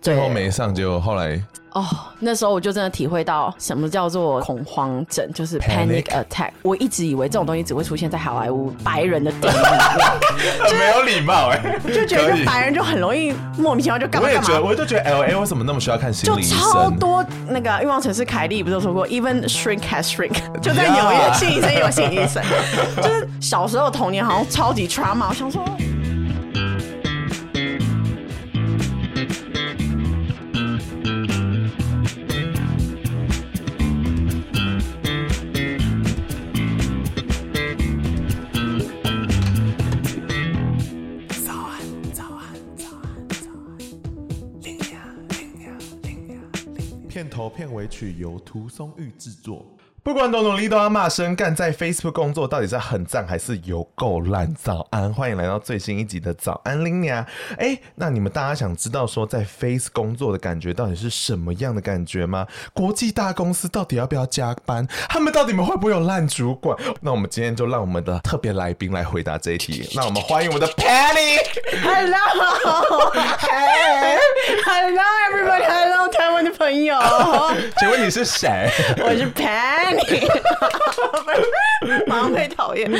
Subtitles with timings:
[0.00, 1.42] 最后没上，就后来
[1.72, 1.84] 哦，
[2.20, 6.50] 那时候我就真的体会到什么叫做恐慌症，就是 panic attack。
[6.62, 9.66] 我一直以为这种东西只会出现在好莱坞白人的电影里
[9.98, 14.42] 面， 就没有礼貌哎，就觉得白人就很容易莫名其妙就干嘛干嘛。
[14.42, 16.56] 我也觉得，我就觉得 L A 为什么那么需要看心理医生？
[16.56, 22.40] 就超多那个欲望城市凯莉不是说过，even shrink has shrink，就在纽约心理医生有心理医生，
[23.02, 25.64] 就是小时候童年好像超级 trauma，我想说。
[47.14, 49.64] 片头片尾曲由涂松玉制作。
[50.04, 54.54] 不管多努力都要骂声干，在 Facebook 工作到底是很赞还是有够烂？
[54.54, 57.24] 早安，欢迎来到最新一集的早安拎娘。
[57.56, 62.46] 哎，那你们大家想知道说在 Face 工作的感觉到底是什么样的感觉吗？
[62.74, 64.86] 国际大公司到底要不要加班？
[65.08, 66.76] 他们到底们会不会有烂主管？
[67.00, 69.88] 那我们今天就让我们的特别来宾来回答这一题。
[69.94, 71.38] 那我们欢迎我们的 Penny。
[71.82, 72.92] Hello，Hello
[75.32, 76.94] everybody，Hello 台湾的朋友。
[77.80, 78.68] 请问你是谁？
[78.98, 79.93] 我是 Penny。
[82.06, 82.90] 马上 被讨厌。
[82.90, 82.98] 你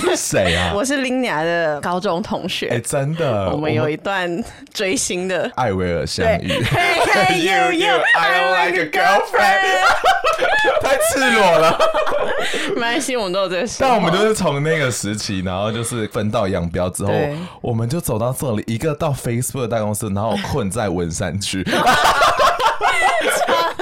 [0.00, 0.72] 是谁啊？
[0.74, 2.68] 我是拎娘的高中同学。
[2.68, 6.48] 哎，真的，我们有一段追星的艾薇儿相遇。
[6.64, 9.84] Hey hey you you，I don't like a girlfriend。
[10.82, 11.78] 太赤裸了。
[12.74, 13.68] 没关系，我们都有这个。
[13.78, 17.12] 但我们就是从那个时期，然后就是分道扬镳之后，
[17.60, 21.64] 我们就走到这里，一个到 Facebook 的大公司，然后困在文山区。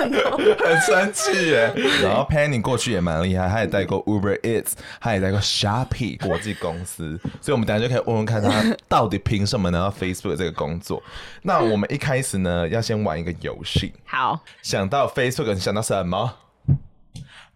[0.02, 8.50] 很生气耶， 然后 Penny 过去也蛮厉害，他也带过 Uber Eats，他也带过 Shopee 国际公司，所以我们等下就可以问问看他
[8.88, 11.02] 到底凭什么拿到 Facebook 这个工作。
[11.42, 13.92] 那我们一开始呢，要先玩一个游戏。
[14.04, 16.34] 好，想到 Facebook，你想到什么？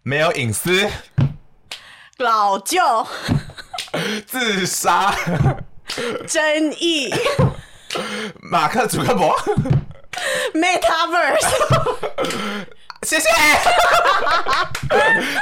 [0.03, 0.87] 没有隐私，
[2.17, 2.79] 老旧，
[4.25, 5.13] 自杀，
[6.25, 7.13] 争议，
[8.41, 9.35] 马克·祖克伯。
[10.53, 12.67] Metaverse，
[13.03, 13.29] 谢谢。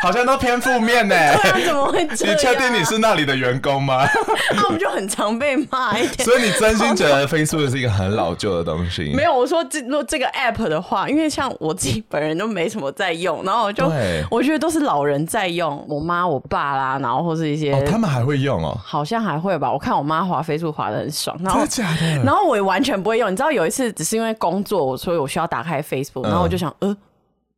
[0.01, 1.15] 好像都偏负面呢。
[1.65, 2.35] 怎么会这样？
[2.35, 4.05] 你确定你是那里的员工吗？
[4.53, 6.25] 那我们就很常被骂一点。
[6.25, 9.13] 所以你真心觉得 Facebook 是一个很老旧的东西？
[9.15, 13.91] 没有，我说这若这个 App 的话，因为像我自己本人都没什么在用，然后我就
[14.29, 18.77] 我觉得都是老人在用，我妈、我爸啦，然后或是一些、哦，他们还会用哦？
[18.83, 19.71] 好像还会吧。
[19.71, 22.21] 我看我妈滑 Facebook 滑的很爽，然后假的？
[22.23, 23.31] 然后我也完全不会用。
[23.31, 26.95] 你知道有一次只是因为工作，所以我需要打开 Facebook，然后我就想，呃。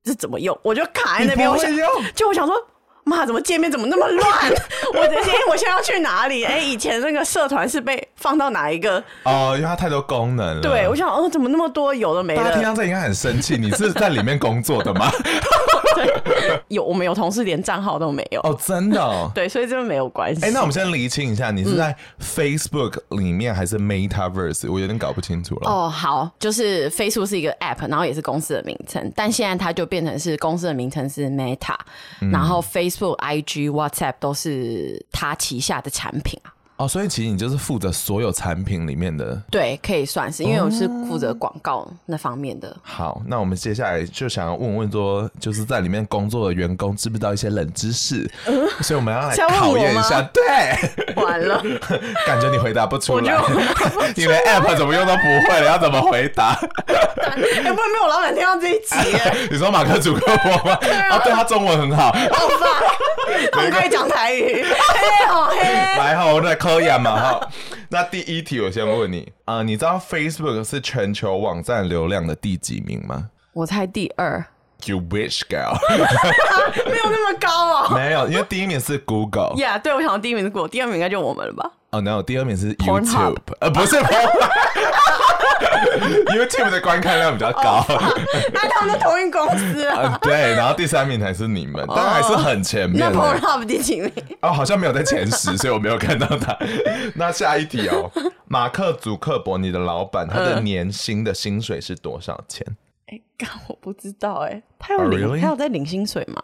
[0.07, 0.57] 这怎么用？
[0.63, 1.69] 我就卡在那边，我想，
[2.15, 2.55] 就我想说，
[3.07, 4.51] 妈，怎么界面怎么那么乱？
[4.93, 6.43] 我的天，我现在要去哪里？
[6.43, 9.03] 哎、欸，以前那个社团是被放到哪一个？
[9.23, 10.61] 哦，因为它太多功能了。
[10.61, 12.43] 对，我想，哦，怎么那么多有的没的？
[12.43, 13.57] 大家听到这应该很生气。
[13.57, 15.09] 你是在里面工作的吗？
[16.67, 19.31] 有，我们有同事连账号都没有哦，真的、哦。
[19.33, 20.43] 对，所以这个没有关系。
[20.43, 24.71] 哎、欸，那我们先厘清一下，你是在 Facebook 里面还是 Metaverse？
[24.71, 25.69] 我有点搞不清楚了。
[25.69, 31.75] 哦，好，就是 Facebook 是一个 App，然后也是公司的名称，但现在它就变成是公司的名称是 Meta，、
[32.21, 32.61] 嗯、然后
[32.97, 36.53] Facebook、IG、WhatsApp 都是他旗下的产品啊。
[36.77, 42.75] 哦，所以其实你就是负责所有产品里面的，对，可以算是，因为我是负责广告那方面的。
[42.83, 48.29] 好，那我们接下来就想要问问说，就是在里面工作的员工知不知道一些冷知识？
[48.45, 50.21] 嗯、所以我们要来考验一下。
[50.31, 51.63] 对，完了，
[52.27, 53.35] 感觉你回答不出来，
[54.15, 56.59] 你连 App 怎么用都不会了，要怎么回答？
[56.85, 59.33] 哎、欸，不会没有老板听到这一集、啊？
[59.49, 60.77] 你说马克·祖克伯吗？
[60.79, 62.11] 对啊，啊，对他中文很好。
[62.11, 62.83] 好吧，
[63.53, 64.63] 我们可以讲台语。
[64.63, 65.57] 嘿，好嘿。
[65.97, 66.55] 来好，我在。
[66.67, 67.15] 可以嘛？
[67.15, 67.49] 哈，
[67.89, 73.29] 那第一题我先问你啊、呃，你知道 Facebook 是全球网站流量的第几名吗？
[73.53, 74.45] 我猜第二。
[74.85, 75.73] You wish, girl。
[76.85, 77.95] 没有那么高啊。
[77.95, 79.55] 没有，因为第一名是 Google。
[79.55, 81.71] Yeah，对，我想到第一名是 Google，第二名应该就我们了吧？
[81.97, 83.37] 哦、oh，no，第二名是 YouTube。
[83.59, 83.97] 呃，不是。
[86.27, 87.83] YouTube 的观看量比较高，
[88.53, 90.17] 那他们的同一公司啊。
[90.21, 92.99] 对，然后第三名才是你们，当然还是很前面。
[92.99, 94.11] 那 Pornhub 第几名？
[94.41, 96.55] 哦，好像没有在前十，所以我没有看到他。
[97.15, 98.11] 那下一题哦，
[98.47, 102.65] 马克·祖克伯，你的老板，他的年薪的薪水是多少钱？
[103.07, 106.41] 哎，刚我不知道哎，他有领，他有在领薪水吗？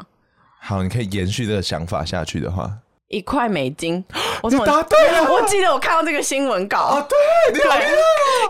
[0.59, 2.71] 好，你可以延续这个想法下去的话。
[3.13, 4.04] 一块美金，
[4.42, 5.31] 我怎么答对了？
[5.31, 7.86] 我记得我看到这个新闻稿啊，对，你好看，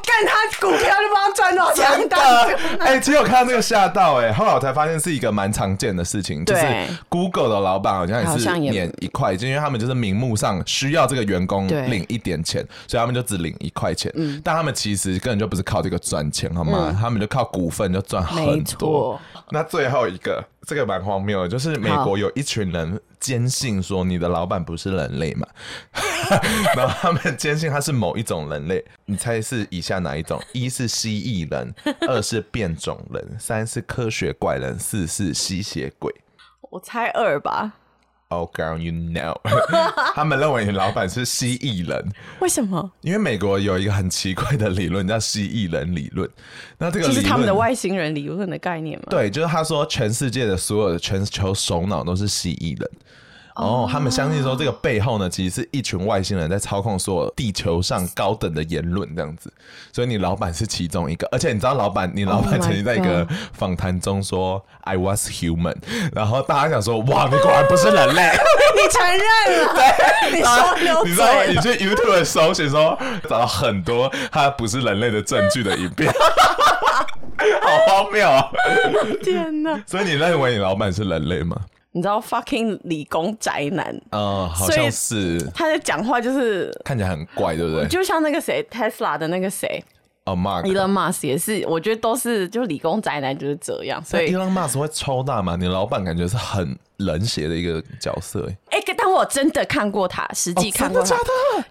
[0.02, 2.00] 看他股票就帮他赚多少钱？
[2.00, 2.18] 真的，
[2.80, 6.66] 哎，其实我看到这个吓到，哎，后来我才发现是一个蛮常见的事情，就是
[7.10, 14.10] Google 的老板好像也是免一块，就因为他们就是名目上需要这个员工领一点钱，所以他们就只领一块钱，
[14.44, 16.98] 但他们其实根本就不是靠这个赚钱，好吗？
[17.00, 19.20] 他们就靠股份就赚很多。
[19.50, 20.42] 那最后一个。
[20.66, 25.48] 这个蛮荒谬的，就是美国有一群人坚信说你的老板不是人类嘛，
[26.76, 30.42] 然后他们坚信他是某一种人类，你猜是以下哪一种？
[30.54, 31.74] 一是蜥蜴人，
[32.08, 36.14] 二是变种人，三是科学怪人，四是吸血鬼。
[36.72, 37.74] 我猜二吧。
[38.34, 39.36] Oh girl, you know，
[40.16, 42.04] 他们认为你老板是蜥蜴人，
[42.40, 42.92] 为什么？
[43.02, 46.28] 因为美国有一个很奇怪的理论叫蜥蜴人理论，
[46.80, 49.06] 那这个就是他们的外星人理论的概念吗？
[49.10, 52.90] 对，就是他说全世界的所有的全球首脑都是蜥蜴人。
[53.56, 59.52] 哦，他们相信说这个背后呢，其实是一群外星人在操控所有地球上高等的言论这样子，
[59.92, 65.76] 所以你老板是其中一个，而且你知道老板，你老板曾经在一个访谈中说 I was human，
[66.14, 68.32] 然后大家想说哇，你果然不是人类，
[68.76, 69.22] 你承认
[69.68, 76.12] 了， 对，你说你知道你去 YouTube 搜寻说找到很多他不是人类的证据的影片，
[77.62, 78.50] 好荒谬啊！
[79.22, 79.80] 天哪！
[79.86, 81.56] 所以你认为你老板是人类吗？
[81.96, 87.88] 你知道 fucking 理工宅男，嗯，好像是他在讲话就是看起来很怪，对不对？
[87.88, 89.84] 就像那个谁，Tesla 的那个谁，
[90.26, 94.04] 哦，Mark，Elon Musk 也是，我觉得都是就理工宅男就是这样。
[94.04, 95.56] 所以 Elon Musk 会超大嘛？
[95.56, 101.18] 你老板感觉是很冷血的一个角色，哎，哎，但我真的看过他，实际看过他，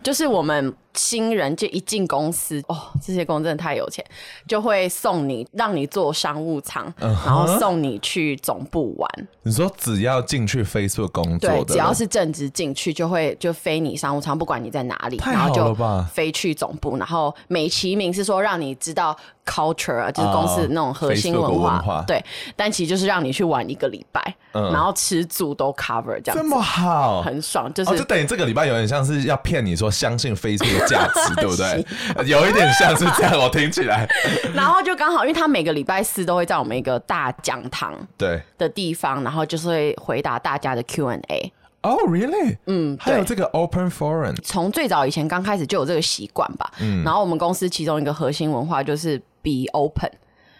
[0.03, 0.75] 就是我们。
[0.95, 4.05] 新人就一进公司哦，这些公司真的太有钱，
[4.47, 7.07] 就会送你，让你坐商务舱，uh?
[7.25, 9.11] 然后送你去总部玩。
[9.43, 15.17] 你说只要进去 Facebook 工作，对，只要是正职进去，就会就飞你商务舱，不管你在哪里？
[15.25, 15.75] 然后就
[16.13, 19.17] 飞去总部，然后美其名是说让你知道
[19.47, 22.25] culture 啊，就是公司那种核心文化，uh, 文化对，
[22.57, 24.21] 但其实就是让你去玩一个礼拜
[24.53, 30.83] ，uh, 然后吃住都 cover 这样子，这么好，很爽，就是、哦、就等于这个礼拜有点像是要骗你说相信 Facebook。
[30.87, 31.85] 价值 对不对？
[32.27, 34.09] 有一点像是这样，我听起来。
[34.53, 41.53] 然后就刚好，因为他每个礼拜四都会在我们一个大讲堂对的地方，然后就是会回答大家的 Q&A。
[41.83, 42.57] 哦、oh,，really？
[42.67, 46.71] 嗯，还有这个 Open Forum，从最早以前刚开始就有这个习惯吧。
[46.81, 50.11] 嗯，然后我们公司其中一个核心文化就是 Be Open。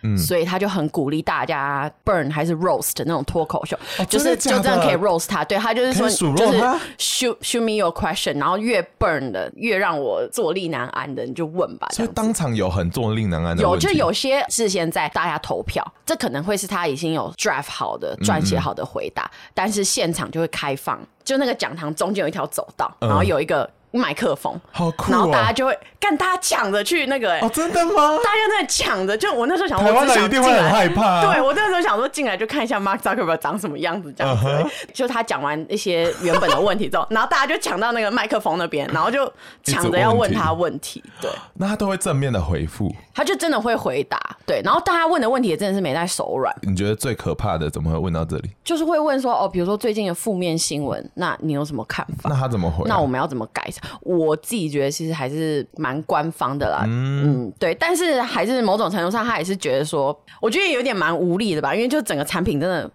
[0.05, 5.45] 嗯，所以他就很鼓励大家 burn 还是 roast 那种脱口秀，哦、就是就这样可以 roast 他。
[5.45, 6.59] 对，他就是说，就是
[6.99, 11.87] shoot shoot me your question，然后越 burn 的越让我坐立难安的，你就问吧。
[11.93, 13.63] 所以当场有很坐立难安的。
[13.63, 23.71] 有，就有些事先在大家投票，这可能会是他已经有 draft 好的、撰写好的回答，嗯嗯，但是现场就会开放，就那个讲堂中间有一条走道，然后有一个。
[23.93, 28.17] 麦克风，好酷哦，然后大家就会干，大家抢着去那个，哎，哦，真的吗？
[28.25, 31.21] 大家在抢着，就我那时候想，台湾人一定会很害怕。
[31.23, 34.47] 对，我那时候想说进来就看一下 Mark Zuckerberg 长什么样子，这样子。
[34.93, 39.31] 就他讲完一些原本的问题之后， 然后大家就抢到那个麦克风那边，然后就
[39.63, 41.03] 抢着要问他问题。
[41.21, 44.19] 对，那他都会正面的回复，他就真的会回答。
[44.47, 46.55] 对，然后大家问的问题也真的是没在手软。
[46.63, 48.51] 你觉得最可怕的怎么会问到这里？
[48.65, 52.31] 就是会问说，哦，比如说最近的负面新闻，那你有什么看法？
[52.31, 52.85] 那他怎么回？
[52.87, 53.63] 那我们要怎么改？
[54.01, 54.63] 我自己。
[54.73, 62.91] 觉得其实还是蛮官方的啦，嗯，嗯，对，但是还是某种程度上，他也是觉得说，我觉得有点蛮无力的吧，因为就整个产品真的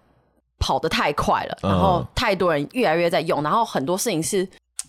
[0.58, 4.48] 跑得太快了，然后太多人越来越在用，然后很多事情是。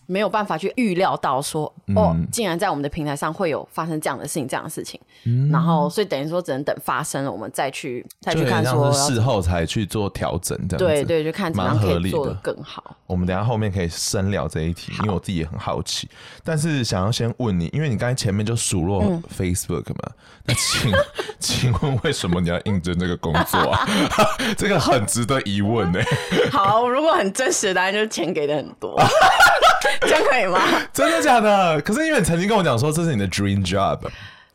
[0.09, 12.95] 没有办法去预料到说，哦，竟然在我们的平台上会有发生这样的事情，这样的事情，嗯、然后所以等于说只能等发生了，我们再去再去看说，事后才去做调整，这样子对对，就看怎么样可以做得更好。
[13.05, 16.09] 我们等一下后面可以深聊这一题，因为我自己也很好奇，
[16.43, 19.03] 但是想要先问你，因为你刚才前面就数落
[19.37, 20.13] Facebook 嘛，嗯、
[20.45, 20.91] 那请
[21.39, 23.87] 请问为什么你要应征这个工作啊？
[24.57, 25.99] 这个很值得疑问呢。
[26.51, 28.99] 好，如果很真实的答案就是钱给的很多。
[30.01, 30.59] 这样可以吗？
[30.93, 31.81] 真的假的？
[31.81, 33.99] 可是因为你曾经跟我讲说这是你的 dream job。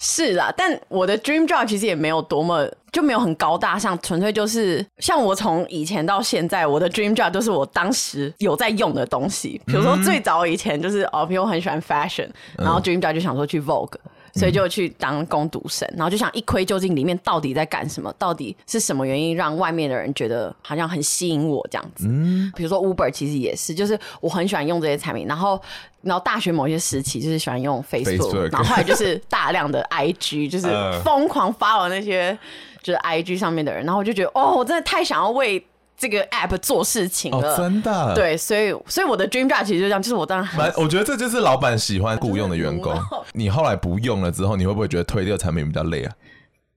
[0.01, 9.59] 是啦，但我的 dream job 其实也没有多么就没有很高大上，纯粹就是像我从以前到现在，我的 dream job 都是我当时有在用的东西。
[9.65, 13.95] 比如说最早以前就是哦，比如我很喜欢 fashion，然后 dream job 就想说去 Vogue。
[14.35, 22.07] 所以就去当攻读生，然后就想一窥究竟里面到底在干什么，到底是什么原因让外面的人觉得好像很吸引我这样子。
[22.09, 25.61] 嗯，比如说 Uber 其实也是，就是我很喜欢用这些产品，然后
[26.03, 30.67] 然后大学某些时期就是喜欢用 Facebook，, Facebook 然后后来就是大量的 IG， 就是
[31.05, 32.37] 疯狂 follow 那些
[32.83, 35.65] 就是 IG 上面的人，然后我就觉得哦，我真的太想要为。
[35.97, 42.93] 这个 app 做事情了，哦，真的，对，所以所以我的 dream job 其实就这样，就是我当然蛮，我觉得这就是老板喜欢雇佣的员工。
[43.33, 46.13] 你后来不用了之后，你会不会觉得推这个产品比较累啊？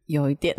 [0.05, 0.55] 有一点。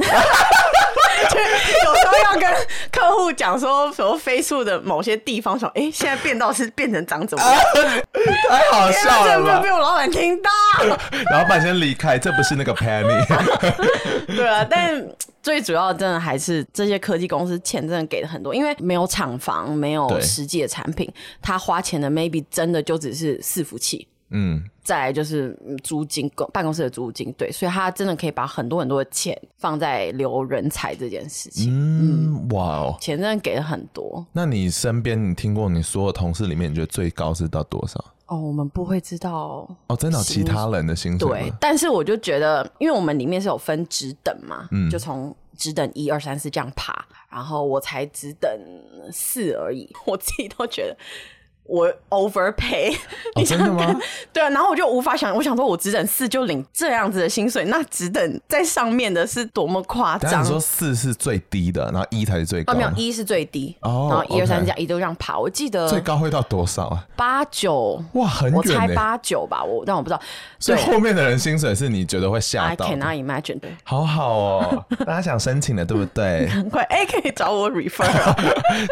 [1.69, 2.51] 就 有时候要跟
[2.91, 7.55] 客户讲说，比如 Facebook 的某些地方说，哎、欸，现在变道是变成长怎么样？
[7.55, 9.61] 啊、太好笑了吧！
[9.61, 10.51] 被我老板听到，
[11.33, 13.25] 老板先离开，这不是那个 Penny。
[14.27, 15.07] 对啊，但
[15.43, 21.11] 最主要的真的还是这些科技公司钱真的给的很多，因为没有厂房，没有实际的产品，
[21.41, 24.07] 他花钱的 maybe 真的就只是伺服器。
[24.31, 31.73] 嗯，再来就是租金，公办公室的租金，对，所以他真的可以把很多很多的钱放在留人才这件事情。
[31.73, 34.27] 嗯，嗯哇哦，钱真的给了很多。
[34.33, 38.05] 那你身边你听过你所有同事里面，你觉得最高是到多少？
[38.27, 41.27] 哦，我们不会知道哦，真的其他人的薪水。
[41.27, 48.51] 对，但是我就觉得，因为我们里面是有分职等嘛，嗯，就从职等一二三四这样爬，然后我才职等
[49.11, 50.97] 四而已， 我自己都觉得。
[51.69, 52.97] 我 overpay，
[53.37, 53.97] 你想想看，
[54.33, 60.43] 对啊，然后我就无法想，我想说，我只等四就领这样子的薪水，那只等在上面的是多么夸张？
[60.43, 62.73] 你说四是最低的，然后一才是最高？
[62.73, 65.39] 没有，一是最低，哦然后一二三加一都这样爬。
[65.39, 67.07] 我记得最高会到多少啊？
[67.15, 70.21] 八九，哇，很远，我猜八九吧，我但我不知道。
[70.59, 73.61] 所以后面的人薪水是你觉得会吓到？I cannot imagine。
[73.61, 76.47] 对，好好哦，大家想申请的对不对？
[76.47, 78.07] 赶 快，哎，可以找我 refer。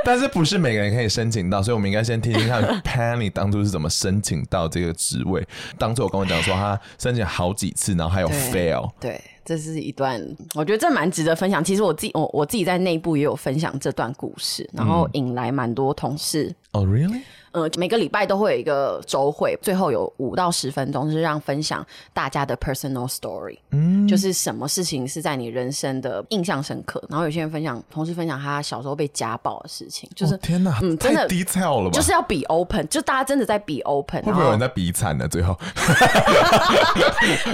[0.04, 2.65] 但是不是每个人可以申请到，所以我们应该先听听看。
[2.84, 5.46] Penny 当初是怎么申请到这个职位？
[5.78, 9.12] 当初我跟我讲说，他申请好几次，然后还有 fail 对。
[9.12, 10.20] 对，这是一段，
[10.54, 11.62] 我觉得这蛮值得分享。
[11.62, 16.52] 其实我自己，我我自己在内部也有分享这段故事，然后引来蛮多同事。
[16.72, 17.20] 哦、嗯 oh,，really？
[17.56, 27.02] 呃，每个礼拜都会有一个周会，最后有五到十分钟是让分享大家的 personal story，嗯，就是什么事情是在你人生的印象深刻。
[27.08, 31.92] 然后有些人分享，同事分享他小时候被家暴的事情，就是、哦、天哪，嗯，真的 detail 了吧？
[31.94, 34.22] 就是要 be open，就大家真的在 be open。
[34.22, 35.26] 会不会有人在比惨呢？
[35.26, 35.58] 最后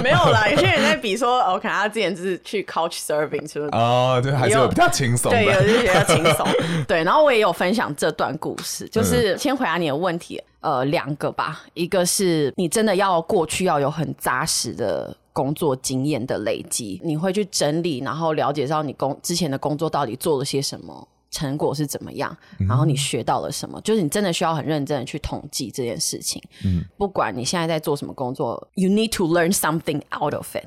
[0.03, 3.71] 没有啦，有些人在比说，我看他之前就是去 couch serving 是不是？
[3.71, 6.45] 哦，对，还是有比较轻松，对，有些比较轻松。
[6.89, 9.92] 对，然后我也有分享这段故事，就是先回答你。
[9.97, 22.37] 问题，呃，两个吧，一个是你真的要过去要有很扎实的工作经验的累积，你会去整理，然后了解到你工之前的工作到底做了些什么，成果是怎么样，
[22.69, 26.43] 然后你学到了什么，嗯、就是你真的需要很认真的去统计这件事情。
[26.65, 30.67] 嗯，不管你现在在做什么工作，you need to learn something out of it。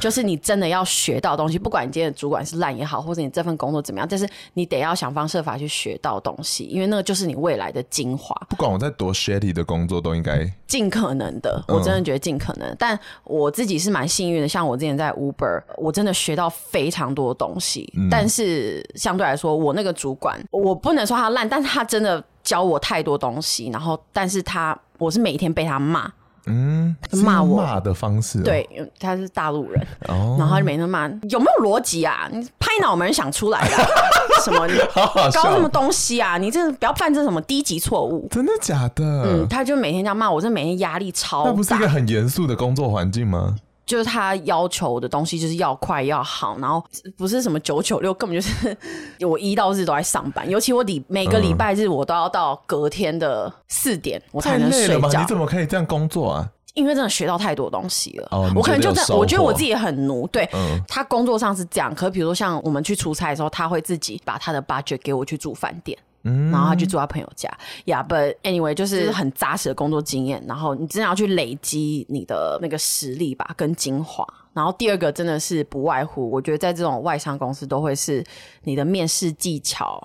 [0.00, 8.34] 就是你真的要学到东西，不管你今天的主管是烂也好，或者你这份工作怎么样，但是你得要想方设法去学到东西，因为那个就是你未来的精华。
[8.48, 11.62] 不管我在多 shitty 的工作，都应该尽可能的。
[11.68, 12.68] 我真的觉得尽可能。
[12.68, 17.92] 嗯、但我自己是蛮幸运的，像我之前在 Uber，我真的学到非常多东西。
[17.96, 23.68] 嗯、但是相对来说，我那个主管，我不能说他烂，但是他真的教我太多东西。
[23.70, 26.10] 然后，但是他，我是每天被他骂。
[26.46, 28.68] 嗯，骂我骂的方式、哦，对，
[28.98, 32.28] 他是大陆人，哦、然后他就每天骂，有没有逻辑啊？
[32.32, 33.76] 你拍脑门想出来的，
[34.44, 36.38] 什么好好搞什么东西啊？
[36.38, 39.04] 你这不要犯这什么低级错误，真的假的？
[39.04, 41.50] 嗯，他就每天这样骂我，这每天压力超大。
[41.50, 43.56] 那不是一个很严肃的工作环境吗？
[43.84, 46.82] 就是他要求的东西就是要快要好，然后
[47.16, 48.76] 不是什么九九六，根本就是
[49.26, 55.20] 我一到日都在上班，尤其我礼每个礼拜日我都要到隔天的四点我才能睡觉。
[55.20, 56.48] 你怎么可以这样工作啊？
[56.74, 60.26] 因为真的学到太多东西了，哦、我可能就在我觉得我自己也很奴。
[60.28, 65.98] 对、嗯、他工作上是这样，可比如说像我们去出差的时候，他会自己把他的 budget 给我去住饭店。
[66.24, 67.48] 嗯，然后他去住他朋友家
[67.86, 68.02] 呀。
[68.02, 70.42] Yeah, but anyway，就是很扎实的工作经验。
[70.46, 74.26] 然后你真的要去累积你的那个实力吧，跟精华。
[74.52, 78.22] 然后第二个真的是不外乎，我觉得在这种外商公司都会是
[78.64, 80.00] 你的面试技巧，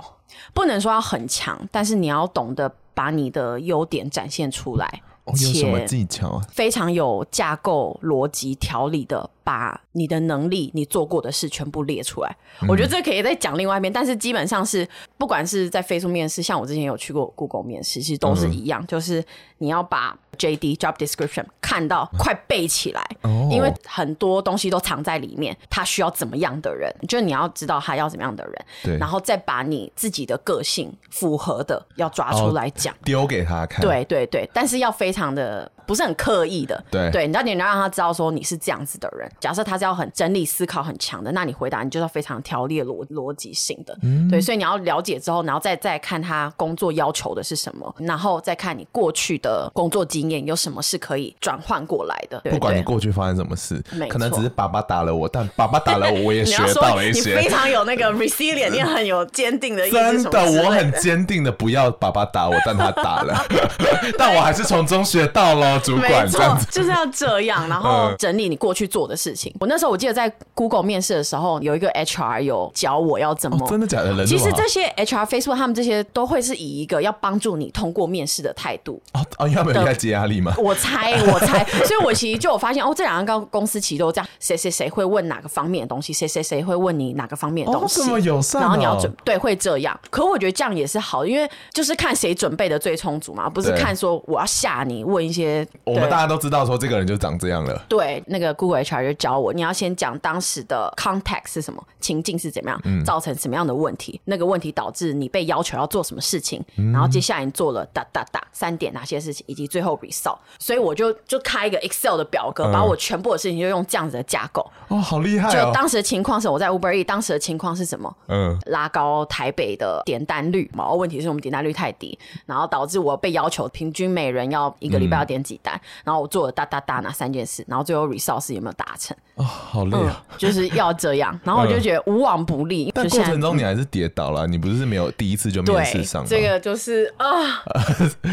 [0.54, 5.02] 不能说要很强，但是你要懂得把你的优点展现出来。
[5.28, 6.42] 哦、有什么技巧啊？
[6.52, 9.30] 非常有架构、逻辑、条理的。
[9.48, 13.90] 把你的能力、你做过的事全部列出来，嗯、我觉得这可以再讲另外一面。
[13.90, 14.86] 但是基本上是，
[15.18, 19.24] 不管是在 Facebook 面试，像我之前有去过 Google 面试，其实都是一样，嗯、就是
[19.60, 25.56] 你要把 JD job description 看到快背起来，哦、因为很多东西都藏在里面。
[25.70, 33.80] 他需要怎么样的人，就你要知道他要怎么样的人，对，然后再把你自己的个性符合的要抓出来讲，丢给他看。
[33.80, 36.84] 对对对，但是要非常常的不是很刻意的。
[36.92, 39.28] 对对，你要你要让他知道说你是这样子的人。
[39.40, 43.98] 假设他是要很整理思考很强的，那你回答你就要非常条列逻逻辑性的。
[44.04, 52.40] 嗯，对，所以你要了解之后，然后再再看他工作要求的是什么，然后再看你过去的工作经验有什么是可以转换过来的。
[52.52, 57.38] 不管你过去发生什么事，可能只是爸爸打了我，但爸爸打了我，我也学 到了一些。
[57.38, 59.98] 你非常有那个 resilient，你很有坚定的意志。
[59.98, 63.46] 真的，我很坚定的不要爸爸打我，但他打了，
[64.18, 66.26] 但我还是从中学到了主管。
[66.26, 69.54] 没错，就是要这样，然后整理你过去做的事情。
[69.60, 73.68] 我那时候我记得在 Google 面试的时候，有一个 HR 有教我要怎么。
[73.68, 74.26] 真的假的？
[74.26, 79.02] 其实这些 HR、Facebook 他们这些都会是以一个要帮助你通过面试的态度。
[79.14, 80.54] 哦哦，要不要在接压力吗？
[80.58, 81.64] 我猜，我猜。
[81.86, 90.00] 所以我其实就有发现，哦，这两个公司其实都这样，谁谁谁会问哪个方面的东西，谁谁谁会问你哪个方面的东西，这么友善，然后你要准对会这样。
[90.10, 95.67] 可我觉得这样也是好，因为就是看谁准备的最充足嘛，不是看说我要吓你问一些。
[95.84, 97.86] 我们大家都知道说这个人就长这样了。
[97.88, 110.38] 对，那个 Google HR 就教我，你要先讲当时的 context 是什么，情境是怎么样，嗯、造成什么样的问题，那个问题导致你被要求要做什么事情，嗯、然后接下来你做了哒哒哒三点哪些事情，以及最后 result。
[110.60, 114.70] 所以我就就开一个 Excel 的表格，嗯、把我全部的事情就用这样子的架构。
[114.90, 115.52] 哦，好厉害、哦！
[115.52, 118.14] 就当时的情况是我在 Uber E，当时的情况是什么？
[118.28, 120.92] 嗯，拉高台北的点单率嘛。
[120.98, 125.57] 问题是我们点单率太低，然后导致我被要求平均每人要一个礼拜要点几
[126.04, 129.16] 然后我做了哒哒哒哪三件事，然后最后 result 是有没有达成？
[129.36, 130.36] 哦，好累啊、嗯！
[130.38, 132.90] 就是要这样，然后我就觉得无往不利。
[132.90, 136.28] 嗯、但过程中你还是跌倒了，你不是没有第一次就面试上吗？
[136.30, 137.28] 这个就是啊。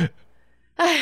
[0.77, 0.99] 哎，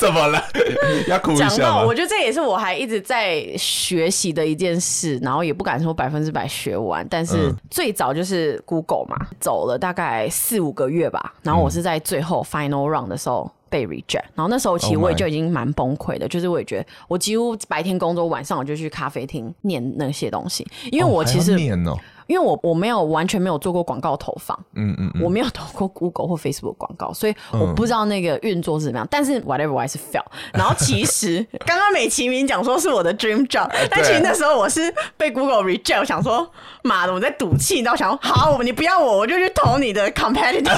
[0.00, 0.42] 怎么了？
[1.06, 1.46] 要哭一下？
[1.46, 21.96] 讲到，我觉得这也是我还一直在学习的一件事，然后也不敢说百分之百学完，但是最早就是 Google 嘛，走了大概四五个月吧，然后我是在最后 Final Round 的时候被 reject，然后那时候其实我也就已经蛮崩溃的，就是我也觉得我几乎白天工作，晚上我就去咖啡厅念那些东西，因为我其实念哦。
[22.26, 29.06] 因为我我没有完全没有做过广告投放，嗯嗯，我没有投过 Google 或 Facebook 广告，所以我不知道那个运作是怎么样。
[29.10, 30.22] 但是 whatever 我还是 fail。
[30.52, 36.48] 然后其实 刚刚美其名讲说是我的 dream job，但其实那时候我是被 Google reject，我想说
[36.82, 37.96] 妈的我在赌气，你知道？
[37.96, 40.74] 想说好，你不要我，我就去投你的 competitor，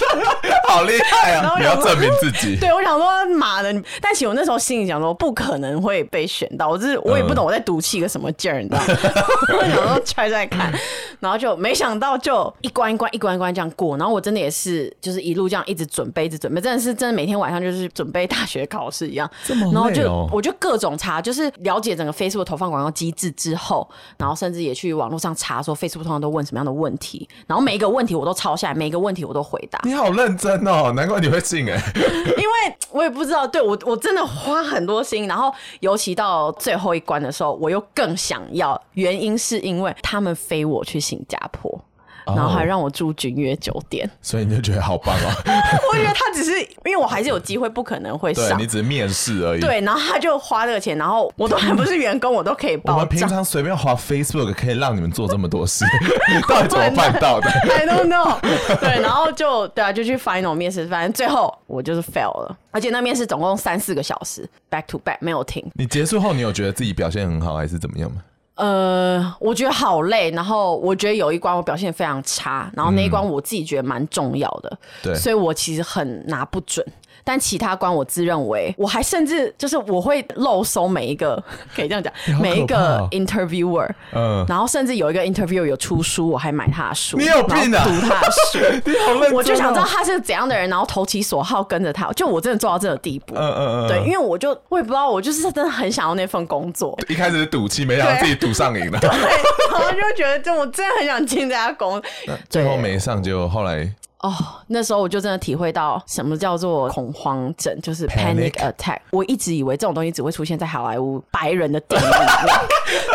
[0.68, 1.54] 好厉害啊！
[1.58, 2.56] 你要证明自己。
[2.58, 8.80] 对，我想说妈的，但其实我那时候心里想说不可能会被选到，我就是我也不懂我在赌气个什么劲儿，你知道？
[9.58, 10.67] 我想说 try 再看。
[11.20, 13.96] 然后就没想到，就一关一关一关一关这样过。
[13.96, 19.28] 然后我真的也是，就是一路这样一直准备，一直准备，真的是真的每天晚上就是准备大学考试一样。
[19.44, 19.70] 这么哦。
[19.74, 29.80] 然后就我就各种查，就是了解整个 Facebook 投放广告机制之后，然后甚至也去网络上查说 Facebook 通常都问什么样的问题，然后每一个问题我都抄下来，每一个问题我都回答。
[29.84, 31.80] 你好认真哦，难怪你会进哎。
[31.96, 40.98] 因为我也不知道，对，我我真的花很多心，然后尤其到最后一关的时候，我又更想要，原因是因为他们飞我去。
[41.08, 41.80] 新加坡，
[42.26, 45.32] 然后还让我住君悦酒店，哦，所以你就觉得好棒啊。
[45.90, 49.60] 我觉得他只是因为我还是有机会，不可能会上，你只是面试而已。
[49.60, 52.94] 对，然后他就花这个钱，然后我都还不是员工，我都可以报。
[52.94, 55.86] 我们平常随便花 Facebook 可以让你们做这么多事，
[56.46, 57.48] 到底怎么办到的？
[57.72, 58.38] I don't know。
[58.80, 65.64] 对，然后就对啊，就去 final 面试，反正最后我就是 fail 了，而且那面试总共三四个小时，back to back 没有停。
[65.72, 68.20] 你结束后，你有觉得自己表现很好，还是怎么样吗？
[68.58, 76.84] 呃，我觉得好累，然后我觉得有一关我表现非常差，然后那一关我自己觉得蛮重要的，嗯、对，所以我其实很拿不准。
[77.28, 81.36] 但其他关我自认为，我还甚至就是我会漏搜每一个，
[81.76, 87.84] 可以这样讲， 哦、每一个 interviewer，嗯，然后甚至有一个 interviewer 有出书，我还买他的书，你有病啊？
[87.84, 88.58] 读他的书，
[88.90, 103.92] 你好认、哦、我就想知道他是怎样的人，然后投其所好跟着他，就我真的做到这个地步，嗯嗯嗯，对，因为我就我也不知道，我就是真的很想要那份工作，一开始是赌气，没想到自己赌上瘾了， 对，然后就觉得就我真的很想进这家公司，最后没上，结果后来。
[104.20, 104.34] 哦，
[104.66, 108.98] 那时候我就真的体会到什么叫做恐慌症，就是 panic attack。
[109.10, 112.58] 我一直以为这种东西只会出现在好莱坞白人的电影里面，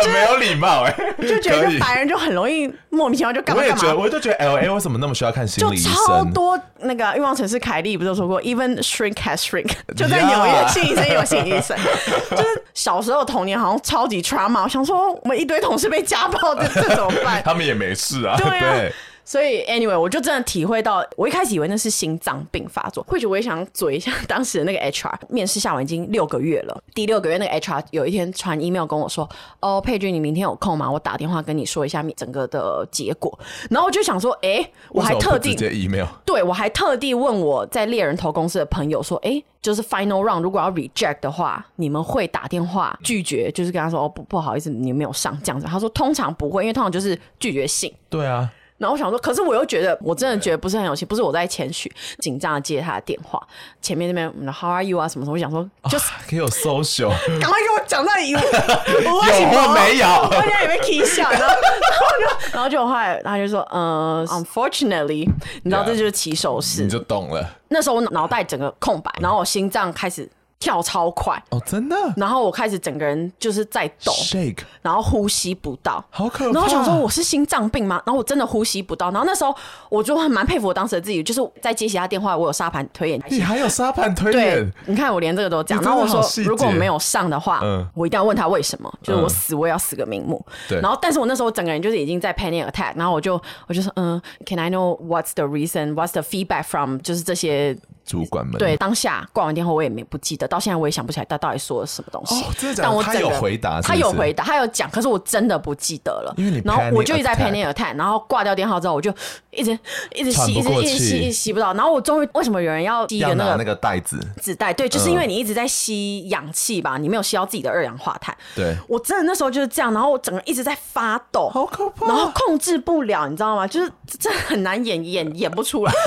[0.02, 3.82] 很没有礼貌哎， 就觉得白人就很容易莫名其妙就干嘛干嘛。
[3.82, 5.92] 我也觉得，我就觉得 L A 为什么那么需要看心理医生？
[5.92, 11.76] 就超多那个欲望城市凯莉不是说过，even shrink has shrink，就在纽约心理医生有心理医生。
[12.30, 17.42] 就是小时候童年好像超级 trauma，我想说我们一堆同事被家暴，这这怎么办？
[17.44, 18.90] 他们也没事啊，对啊。
[19.24, 23.02] 所以 anyway，我就真的体会到，我一开始以为那是心脏病发作。
[23.08, 29.28] 或许我也想嘴一下 当时的那个 HR，面试下完已经六个月了，第六个月那个 HR 有一天传 email 跟我说
[29.60, 30.90] ：“哦，佩君，你明天有空吗？
[30.90, 33.36] 我打电话跟你说一下整个的结果。”
[33.70, 48.50] 然后我就想说：“哎、欸，我还特地直接 email， 对我还特地问我在猎人头公司的朋友说：‘哎、欸，就是 final round 如果要 reject 的话，你们会打电话拒绝？’就是跟他说：‘哦，不不好意思，你没有上这样子。’他说：‘通常不会，因为通常就是拒绝信。’对啊。”
[48.84, 53.40] 然后我想说，可是我又觉得，我真的觉得不是很有趣，不是我在谦虚，紧张的接他的电话。
[53.80, 57.08] 前面那边 How are you 啊什么什么，我想说， 就是可以有 social，
[57.40, 60.06] 赶快给我讲到 有，我有或没有？
[60.28, 65.26] 我现在也被 key 笑，然后就然后就后来他就说，呃，unfortunately，
[65.62, 67.48] 你知道这就是起手式，你就懂了。
[67.68, 70.28] 那时候我脑袋整个空白，然后我心脏开始。
[70.58, 71.96] 跳超快哦，真的。
[72.16, 76.52] 然后我开始整个人就是在抖，shake，然后呼吸不到，好可怕。
[76.52, 78.02] 然后我想说我是心脏病吗？
[78.06, 79.10] 然后我真的呼吸不到。
[79.10, 79.54] 然后那时候
[79.90, 83.22] 我就很蛮佩服我当时的自己，就是在接其他电话，我有沙盘推演。
[83.28, 84.72] 你还有沙盘推演？
[84.86, 85.82] 你看我连这个都讲。
[85.82, 90.44] 然后我说如果我没有上的话，嗯，我一定要问他为什么，就是我死我也要死个瞑目。
[90.68, 90.80] 对。
[90.80, 95.94] 然后但是我那时候整个人就是已经在 panic attack，然后我就我就说嗯，Can I know what's the reason?
[95.94, 96.98] What's the feedback from？
[96.98, 97.76] 就是这些。
[98.04, 102.34] 主管们对当下挂完电话，我也没不记得，到现在我也想不起来他到底说了什么东西。
[102.34, 102.88] 哦，真的假的？
[102.88, 103.88] 但我他有回答是是？
[103.88, 106.34] 他有回答，他有讲，可是我真的不记得了。
[106.36, 109.12] 因为你然后我就一直在 panic attack，然后挂掉电话之后，我就
[109.50, 109.78] 一直
[110.14, 111.72] 一直吸，一直一直吸，一直吸不到。
[111.74, 114.72] 然后我终于为什么有人要吸一个那个那个袋子纸袋？
[114.72, 118.36] 对，就是因为你一直在吸氧气吧，你没有吸到自己的二氧化碳。
[118.54, 123.66] 对，我真的那时候就是这样，然后我整个一直在发抖，好可怕，然后控制不了，你知道吗？
[123.66, 125.92] 就是真的很难演，演演不出来。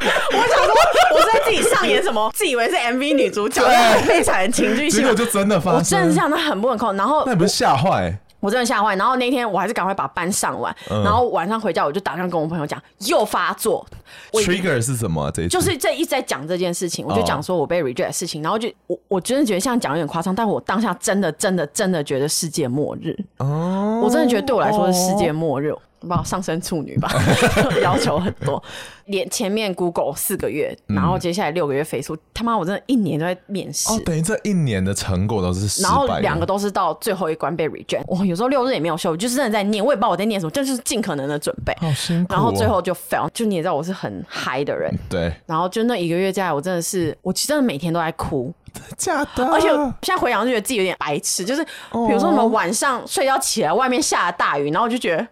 [0.32, 0.74] 我想说，
[1.14, 2.30] 我在自己上演什么？
[2.34, 3.62] 自以为是 MV 女主角，
[4.06, 5.78] 悲惨的情绪戏，结果就真的发生。
[5.78, 6.96] 我真的这样，那很不可控。
[6.96, 8.16] 然后那你不是吓坏？
[8.40, 8.96] 我真的吓坏。
[8.96, 10.74] 然后那天我还是赶快把班上完。
[10.90, 13.86] 嗯、然后晚上回家，我就打算跟我朋友讲，又发作。
[14.32, 15.30] Trigger 是什么、啊？
[15.34, 18.42] 这一就是这一直在讲这件事情，我就讲说我被 reject 的事情。
[18.42, 23.14] 然后就我我真的觉得像讲有点夸张，但我当下真的真的真的觉得世界末日。
[23.36, 25.68] 哦，我真的觉得对我来说是世界末日。
[25.68, 27.10] 哦不好，上升处女吧，
[27.82, 28.62] 要求很多。
[29.06, 33.92] 连前面 Google 四个月，然后接下来六个月 Facebook，他妈我真的一年都在面试。
[33.92, 35.88] 哦，等于这一年的成果都是失败。
[35.88, 38.04] 然后两个都是到最后一关被 reject。
[38.06, 41.74] 我有时候六日也没有休，就是真的在念，我也不知道我在念什么，就是尽可能的准备。
[41.80, 42.32] 好辛苦。
[42.32, 44.94] 然后最后就 fail，就你也知道我是很嗨的人。
[45.08, 45.32] 对。
[45.44, 48.54] 然后就那一个月下来，我真的是，我其实真的每天都在哭。
[48.72, 49.44] 真的假的？
[49.52, 49.68] 而且
[50.02, 55.26] 现在回想就觉得自己有点白痴，就是比如说我们晚上睡觉起来，外面下了大雨，然后我就觉得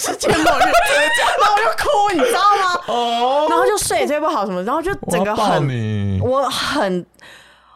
[0.00, 2.80] 世界末日，然后我就哭，你知道吗？
[2.86, 7.04] 哦，然后就睡也睡不好什么，然后就整个很，我，我很。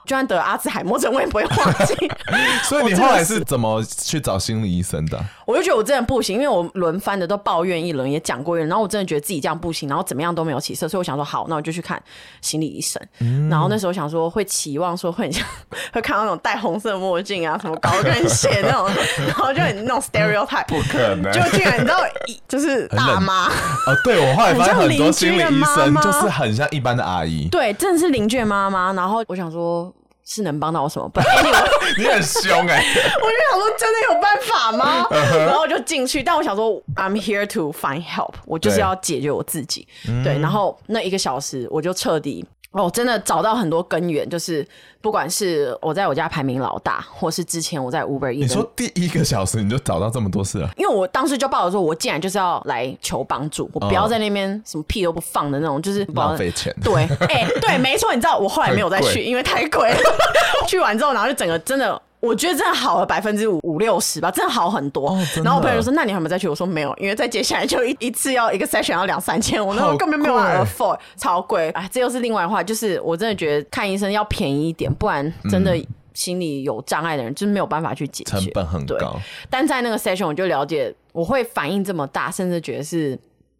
[0.04, 1.94] 就算得阿兹海默症，我也不会忘记。
[2.68, 5.16] 所以你后来是怎么去找心理医生的？
[5.52, 12.02] 我就觉得我真的不行，因为我轮番的都抱怨一轮，也讲过一轮，然后我真的觉得自己这样不行，然后怎么样都没有起色，所以我想说好，那我就去看
[12.40, 13.00] 心理医生。
[13.20, 15.46] 嗯、然后那时候想说会期望说会很像
[15.92, 18.88] 会看到那种戴红色墨镜啊，什么高跟鞋那种，
[19.26, 21.98] 然后就很那种 stereotype，不可能，就竟然你知道，
[22.48, 28.92] 就是大妈哦，对我后来发现很多心理医生就是很像一般的阿姨，对，真的是邻居的妈妈。
[28.94, 29.92] 然后我想说。
[30.24, 31.30] 是能帮到我什么办法？
[31.98, 32.85] 你很凶哎、欸！
[33.20, 35.06] 我就想说，真的有办法吗？
[35.46, 39.87] 然后我就进去，但我想说，I'm here to find help，我就是要解决我自己。
[40.04, 42.44] 对，对，然后那一个小时，我就彻底。
[42.72, 44.66] 哦，真的找到很多根源，就是
[45.00, 50.70] 不管是我在我家排名老大，或是之前我在 Uber，你说第一个小时你就找到这么多事了？
[50.76, 56.74] 因为我当时就抱着说，我竟然就是要来求帮助，我不要在那边什么屁都不放的那种，就是浪费钱。
[56.82, 59.98] 对，哎、欸，对，没错，你知道我后来没有再 去，因为太贵了。
[60.66, 62.00] 去完之后，然后就整个真的。
[62.22, 65.11] 我觉得真的好了百分之五五六十吧，真的好很多。
[65.11, 71.68] 哦、然后我朋友就说：“那你还没再去？”我说：“没有，因为在接下来就一一次要一个 session 要两三千，我那我根本没有办法 afford，超贵。
[71.70, 75.76] 哎，这又是另外的话，就是我真的觉得看医生要便宜一点，不然真的
[76.14, 79.18] 心理有障碍的人就是没有办法去解决，成本很高。
[79.50, 83.18] 但在那个 session 我就了解，我会反应这么大，甚至觉得是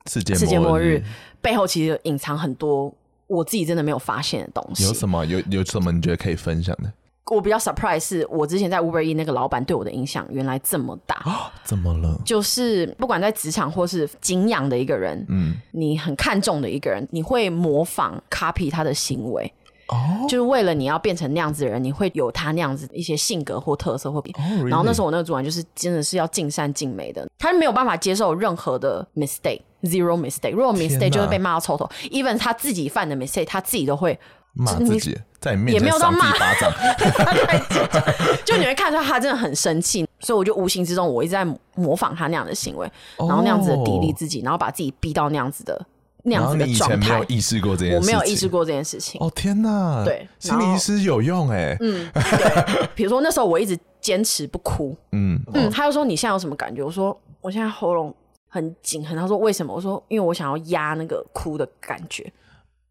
[0.09, 1.03] 世界世界末日
[1.40, 2.94] 背后其实隐藏很多
[3.27, 4.85] 我自己真的没有发现的东西。
[4.85, 5.27] 有什么？
[5.27, 6.92] 有有什么你觉得可以分享的？
[7.33, 11.16] 我比较 surprise 是我之前在 Uber E 那个老板对我的影响原来这么大。
[11.25, 12.21] 哦，怎么了？
[12.25, 19.53] 就是不管在职场或是敬仰的一个人，嗯，你很看重的一个人，你会模仿 copy 他的行为。
[19.88, 24.23] 哦，就是为了你要变成那样子的人，你会有他那样子一些性格或特色或
[24.68, 30.53] 然后那时候我那个主管就是真的是要尽善尽美的，他没有办法接受任何的 mistake，zero mistake。
[30.53, 34.18] 如果 mistake 就会被骂到臭头，even 他自己犯的 mistake，他自己都会。
[34.55, 36.72] 骂自己，在你面前扇自己巴掌，
[38.46, 45.85] 就你会看出他真的很生气，所以我就无形之中我一直在模仿他那样的行为，然后那样子的砥砺自己，然后把自己逼到那样子的
[46.22, 46.96] 那样子的状态。
[46.96, 49.20] 你以前没有意识过这件事，我没有意识过这件事情。
[49.20, 56.85] 哦天哪，对，心理医师有用哎，嗯，对，比如说那时候我一直坚持不哭， 嗯嗯，他就说你现在有什么感觉？
[56.85, 58.14] 我说我现在喉咙
[58.48, 59.74] 很紧很，他说为什么？
[59.74, 62.33] 我说因为我想要压那个哭的感觉。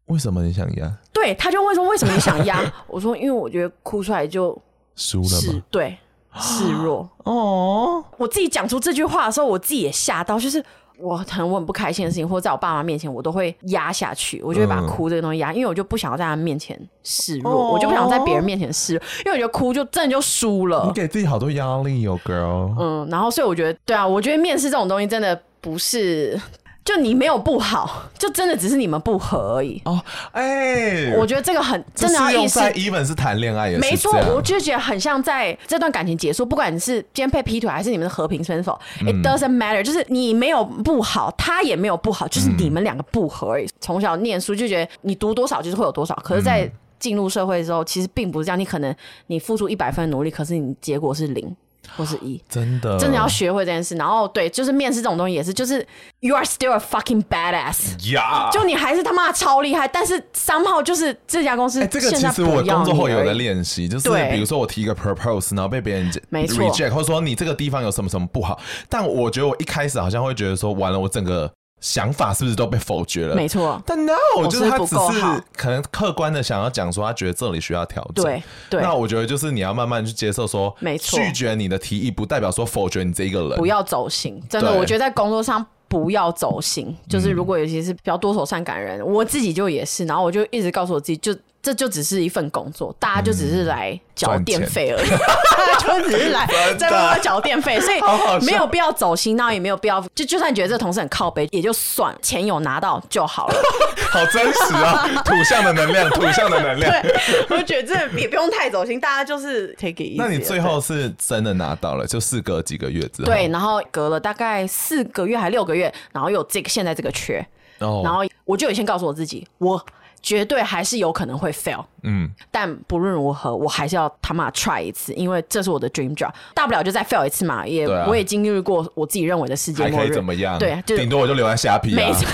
[0.06, 0.92] 为什么你想压？
[1.12, 2.60] 对，他就问说为什么你想压？
[2.86, 4.56] 我说因为我觉得哭出来就
[4.96, 5.96] 输了嘛，对，
[6.38, 7.08] 示弱。
[7.24, 10.62] 哦，我自己讲出这句话的时候，我自己也吓到，就是
[10.98, 20.84] 我很我很不开心的事情，或者在我爸妈面前，我都会压下去，我就会把哭这个东西压，因为我就不想要在他面前示弱，哦、我就不想在别人面前示弱，因为我觉得哭就真的就输了。
[20.86, 22.74] 你给自己好多压力哦，girl。
[22.78, 26.38] 嗯，然后所以我觉得，对啊，我觉得面试这种东西真的不是。
[26.84, 29.80] 就你没有不好，就真的只是你们不合而已。
[29.84, 30.00] 哦，
[30.32, 32.58] 哎、欸，我觉得这个很真的要意识。
[32.58, 43.68] 在 even 是谈恋爱也是没错，我就觉得很像在这段感情结束，不管你是今天被劈腿还是你们的和平分手、嗯、，it doesn't matter，就是你没有不好，他也没有不好，就是你们两个不合而已。
[43.80, 46.68] 从、嗯、小念书就觉得你读多少就是会有多少，可是，在
[46.98, 48.58] 进入社会之后，其实并不是这样。
[48.58, 48.94] 你可能
[49.28, 51.56] 你付出一百分努力，可是你结果是零。
[51.96, 52.40] 或是一。
[52.48, 52.98] 真的。
[52.98, 55.86] 真的要学会这件事，然后对，就是面试这种东西也是，就是
[56.20, 58.52] you are still a fucking badass，呀，Yeah.
[58.52, 71.50] 就你还是他妈超厉害，但是 somehow 就是这家公司、欸，这个其实我工作后有在练习，就是比如说我提一个 propose，然后被别人 reject，或者说你这个地方有什么什么不好，但我觉得我一开始好像会觉得说，完了，我整个。
[71.82, 73.34] 想法是不是都被否决了？
[73.34, 74.12] 没错，但 no，
[74.48, 78.24] 就是他只是可能客观的想要讲说，他觉得这里需要调整。
[78.24, 83.58] 对对，那我觉得就是你要慢慢去接受说，没错，拒绝你的提议不代表说否决你这一个人。
[83.58, 86.96] 不要走心，真的，我觉得在工作上不要走心。
[87.08, 93.98] 就是如果尤其是比较多愁善感的人，我自己就也是，然后我就一直告诉我自己，就这就只是一份工作，大家就只是来。
[94.14, 95.08] 缴电费而已，
[95.82, 96.46] 就只是来
[96.78, 97.98] 在帮我缴电费，所以
[98.44, 100.00] 没有必要走心，那也没有必要。
[100.14, 103.54] 就就算你觉得这个同事很靠背，也就算钱有拿到就好了。
[104.12, 106.92] 好真实啊， 土象的能量，土象的能量。
[107.02, 107.16] 对，
[107.56, 110.16] 我觉得这也不用太走心，大家就是 take it easy。
[110.18, 113.26] 那你最后是真的拿到了，就事隔几个月之后。
[113.26, 117.44] 对，然后隔了大概四个月还六个月，然后有这个现在这个缺，
[117.78, 119.84] 然后我就有先告诉我自己，我。
[120.22, 130.58] 绝对还是有可能会 fail，嗯，但不论如何，我还是要他妈 try 一次，因为这是我的 dream job，大不了就再 fail 一次嘛，也、啊、我也经历过我自己认为的世界末日，还可以怎么样？
[130.58, 132.26] 对，就顶多我就留在虾皮、啊，没错。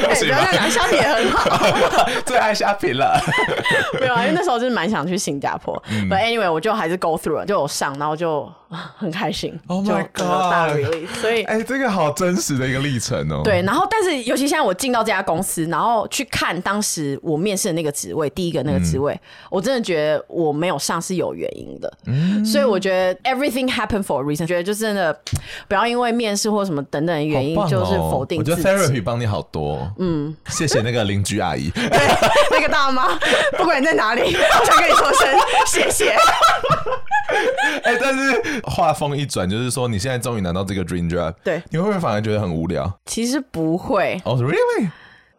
[0.00, 1.66] 不要再讲虾皮也很好，
[2.26, 3.18] 最爱虾皮了。
[4.00, 8.50] 没有啊，因为那时候就是蛮想去新加坡、嗯、，but anyway，我就还是 go through 了，就有上，然后就
[8.96, 9.58] 很开心。
[9.68, 10.50] Oh my god！
[10.50, 13.42] 大 release，所以哎、欸，这个好真实的一个历程哦。
[13.44, 19.20] 对，然后但是尤其现在我进到这家公司，然后去看当时我面试的那个职位，第一个那个职位，嗯、
[19.50, 21.92] 我真的觉得我没有上是有原因的。
[22.06, 24.46] 嗯，所以我觉得 everything happened for a reason。
[24.46, 25.16] 觉得就真的
[25.68, 28.38] 不要因为面试或什么等等的原因，哦、就是否定。
[28.38, 29.88] 我觉得 therapy 帮你好多。
[29.98, 31.70] 嗯，谢谢那个邻居阿姨。
[31.70, 31.88] 对，
[32.50, 33.06] 那个大妈，
[33.56, 35.28] 不管你在哪里，我想跟你说声
[35.68, 36.16] 谢谢。
[37.84, 42.92] 哎、欸，但是话锋一转，就是说你现在终于拿到这个 dream job，对，你会不会反而觉得很无聊？
[43.06, 44.20] 其实不会。
[44.24, 44.88] 哦、oh,，really？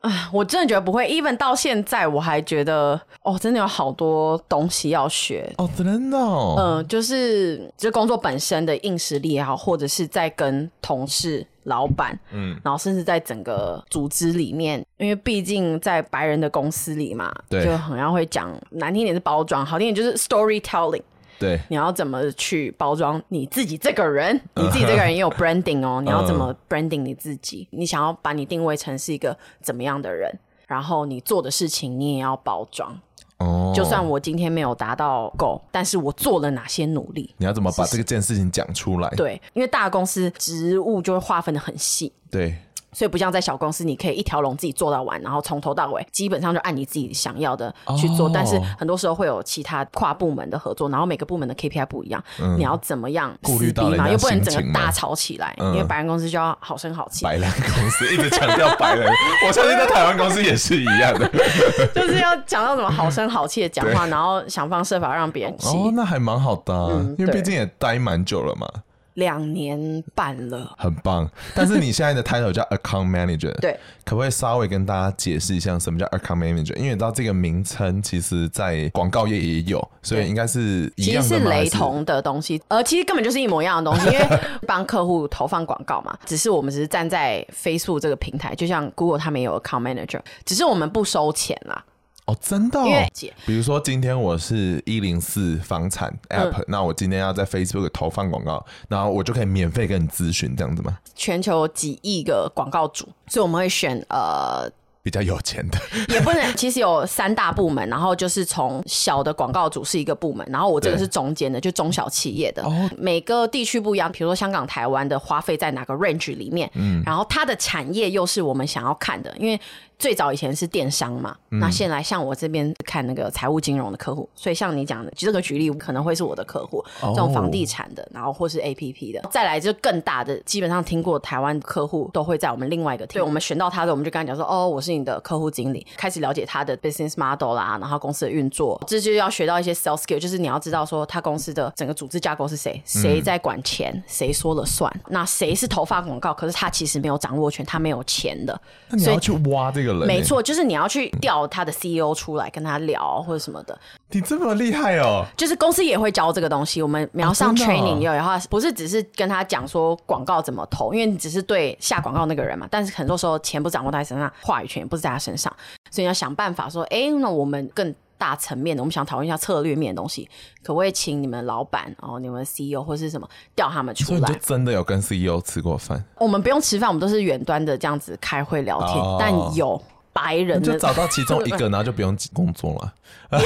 [0.01, 1.07] 啊，我真的觉得不会。
[1.07, 5.51] even 到现在，我还觉得哦，真的有好多东西要学。
[5.57, 6.17] 哦，真的。
[6.17, 21.03] 嗯，就是这工作本身的硬实力也好，或者是在跟同事、老板，嗯，然后甚至在整个组织里面，因为毕竟在白人的公司里嘛，对，就很要会讲难听点是包装，好听点就是 storytelling。
[21.41, 24.39] 对，你要怎么去包装你自己这个人？
[24.55, 25.99] 你自己这个人也有 branding 哦。
[26.05, 27.67] 你要怎么 branding 你自己？
[27.71, 30.31] 你想要把你定位成是一个怎么样的人？
[30.67, 32.95] 然后你做的事情你也要包装。
[33.39, 37.33] 哦，就算我今天没有达到 goal，但是我做了哪些努力？
[37.37, 39.09] 你要怎么把这个件事情讲出来？
[39.17, 42.13] 对，因为大公司职务就会划分的很细。
[42.29, 42.55] 对。
[42.93, 48.27] 所以不像在小公司，你可以一条龙自己做到完，然后从头到尾基本上就按你自己想要的去做。
[48.27, 48.31] Oh.
[48.33, 54.09] 但是很多时候会有其他跨部门的合作，然后每个部门的 KPI 不一样，嗯、你要怎么样顾虑到嘛？
[54.09, 57.23] 又不能整个大吵起来，嗯、因为白人公司就要好声好气。
[57.23, 59.11] 白人公司一直强调白人，
[59.47, 61.27] 我相信在台湾公司也是一样的，
[61.95, 65.77] 就是要讲到什么好声好气的讲话，然后想方设法让别人气。
[65.77, 68.67] 哦，那还蛮好的、啊，嗯、因为毕竟也待蛮久了嘛。
[69.15, 71.29] 两年半了，很棒。
[71.53, 76.75] 但是你现在的 title 叫 account manager，对，可不可以稍微跟大家解释一下什么叫 account manager？
[76.75, 86.17] 因为你知道这个名称其实在广告业也有，所以应该是一样的，其实是雷同的东西，呃，其实根本就是一模一样的东西， 因为帮客户投放广告嘛。
[86.25, 91.83] 只是我们只是站在 Facebook 这个平台，就像 Google 他们也有 account manager，只是我们不收钱啦。
[92.25, 92.85] 哦，真的、哦。
[92.85, 93.11] 因为
[93.45, 100.97] 比如说今天我是一零四房产 App，、嗯、那我今天要在 Facebook 投放广告，然后我就可以免费跟你咨询这样子吗？
[101.15, 104.71] 全球几亿个广告主，所以我们会选呃。
[105.03, 105.79] 比较有钱的
[106.09, 112.61] 也不能， 其实有三大部门，然后就是从小的广告主是一个部门，然后我这个是中间的，就中小企业的。
[112.61, 119.59] 哦，每个地区不一样，比如说香港、台湾的花费在哪个 range 里面，嗯，然后它的产业又是我们想要看的，因为。
[120.01, 148.59] 最早以前是电商嘛，嗯、那现在像我这边看那个财务金融的客户，所以像你讲的，这个举例可能会是我的客户，这种房地产的，然后或是 APP 的，再来就更大的，基本上听过台湾客户都会在我们另外一个 team，对，我们选到他的，我们就跟他讲说，哦，我是你的客户经理，开始了解他的 business model 啦，然后公司的运作，这就要学到一些 sales skill，就是你要知道说他公司的整个组织架构是谁，谁在管钱，谁说了算，那谁是投放广告，可是他其实没有掌握权，他没有钱的，
[148.89, 150.71] 那你要去挖这个人，没错，就是你。
[150.81, 153.79] 要去调他的 CEO 出来跟他聊或者什么的，
[154.11, 155.23] 你这么厉害哦！
[155.37, 162.67] 就是公司也会教这个东西，我们要上 training 有然后，不是只是跟他讲说广告怎么投，因为你只是对下广告那个人嘛。
[162.71, 165.53] 但是很多时候钱不掌握在他身上，话语权也不是在他身上，
[165.91, 170.29] 所以你要想办法说，哎、欸，那我们更大层面的，我们想讨论一下策略面的东西，
[170.63, 174.19] 可不可以请你们老板，哦你们 CEO 或是什么调他们出来？
[174.19, 176.03] 所以你就真的有跟 CEO 吃过饭？
[176.19, 179.81] 我们不用吃饭，我们都是远端的这样子开会聊天，哦、但有。
[180.13, 182.93] 白人就找到其中一个，然后就不用工作了。
[183.29, 183.39] 对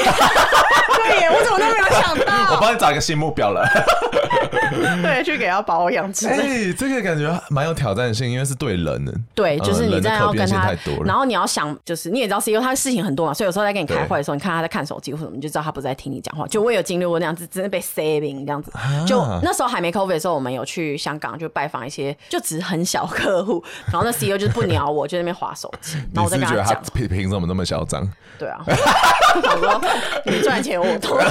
[1.21, 2.55] 耶，我怎么都没有想到？
[2.55, 3.63] 我帮你找一个新目标了。
[5.01, 6.33] 对，去给他保养之类。
[6.33, 9.13] 哎、欸，这个感觉蛮有挑战性，因为是对人的。
[9.33, 16.47] 对，就是你在要跟他，呃、然后你要想，就是你也知道 CEO 他事情很多嘛，所以有时候在跟你开会的时候，你看他在看手机或什么，你就知道他不在听你讲话。
[16.47, 18.71] 就我有经历过那样子，真的被 saving 这样子。
[18.73, 25.97] 啊、就那时候还没 COVID 的时候，我们有去香港就拜访一些就只是很小客户，然后那 CEO 就是不鸟我，就在那边划手机。
[26.13, 28.07] 然后我在跟他讲，凭凭什么那么嚣张？
[28.37, 29.81] 对啊， 我说
[30.25, 31.21] 你赚钱我多。